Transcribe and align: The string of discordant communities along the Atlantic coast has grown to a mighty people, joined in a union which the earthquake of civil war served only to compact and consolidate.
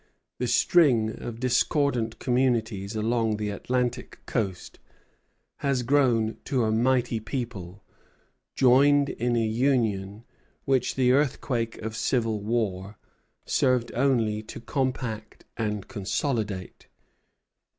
The 0.39 0.47
string 0.47 1.11
of 1.21 1.39
discordant 1.39 2.17
communities 2.17 2.95
along 2.95 3.37
the 3.37 3.51
Atlantic 3.51 4.17
coast 4.25 4.79
has 5.57 5.83
grown 5.83 6.37
to 6.45 6.63
a 6.63 6.71
mighty 6.71 7.19
people, 7.19 7.83
joined 8.55 9.09
in 9.09 9.35
a 9.35 9.45
union 9.45 10.23
which 10.65 10.95
the 10.95 11.11
earthquake 11.11 11.77
of 11.83 11.95
civil 11.95 12.39
war 12.39 12.97
served 13.45 13.91
only 13.93 14.41
to 14.41 14.59
compact 14.59 15.45
and 15.55 15.87
consolidate. 15.87 16.87